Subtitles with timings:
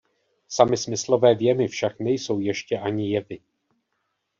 [0.47, 3.39] Samy smyslové vjemy však nejsou ještě ani jevy.